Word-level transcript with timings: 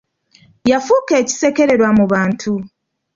Yafuuka 0.71 1.13
ekisekererwa 1.21 1.89
mu 1.97 2.05
bantu. 2.13 2.53